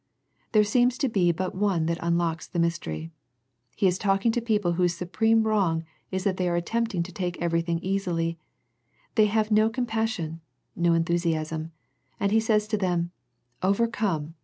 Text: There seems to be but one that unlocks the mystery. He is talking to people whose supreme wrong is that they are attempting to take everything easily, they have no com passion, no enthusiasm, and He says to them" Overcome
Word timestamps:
There 0.53 0.63
seems 0.63 0.97
to 0.97 1.07
be 1.07 1.31
but 1.31 1.53
one 1.53 1.85
that 1.85 1.99
unlocks 2.01 2.47
the 2.47 2.57
mystery. 2.57 3.11
He 3.75 3.85
is 3.85 3.99
talking 3.99 4.31
to 4.31 4.41
people 4.41 4.71
whose 4.73 4.95
supreme 4.95 5.43
wrong 5.43 5.83
is 6.09 6.23
that 6.23 6.37
they 6.37 6.49
are 6.49 6.55
attempting 6.55 7.03
to 7.03 7.11
take 7.11 7.39
everything 7.39 7.77
easily, 7.83 8.39
they 9.13 9.27
have 9.27 9.51
no 9.51 9.69
com 9.69 9.85
passion, 9.85 10.41
no 10.75 10.93
enthusiasm, 10.95 11.71
and 12.19 12.31
He 12.31 12.39
says 12.39 12.67
to 12.69 12.77
them" 12.77 13.11
Overcome 13.71 14.33